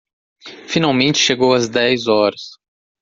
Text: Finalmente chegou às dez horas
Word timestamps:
Finalmente 0.67 1.19
chegou 1.19 1.53
às 1.53 1.69
dez 1.69 2.07
horas 2.07 2.53